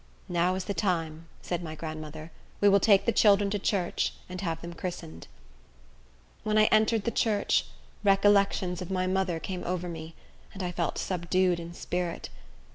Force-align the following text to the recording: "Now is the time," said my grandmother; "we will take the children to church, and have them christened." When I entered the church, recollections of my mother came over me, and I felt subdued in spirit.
"Now 0.27 0.55
is 0.55 0.65
the 0.65 0.73
time," 0.73 1.27
said 1.43 1.61
my 1.61 1.75
grandmother; 1.75 2.31
"we 2.59 2.67
will 2.67 2.79
take 2.79 3.05
the 3.05 3.11
children 3.11 3.51
to 3.51 3.59
church, 3.59 4.13
and 4.27 4.41
have 4.41 4.59
them 4.59 4.73
christened." 4.73 5.27
When 6.41 6.57
I 6.57 6.63
entered 6.71 7.03
the 7.03 7.11
church, 7.11 7.65
recollections 8.03 8.81
of 8.81 8.89
my 8.89 9.05
mother 9.05 9.39
came 9.39 9.63
over 9.63 9.87
me, 9.87 10.15
and 10.55 10.63
I 10.63 10.71
felt 10.71 10.97
subdued 10.97 11.59
in 11.59 11.75
spirit. 11.75 12.31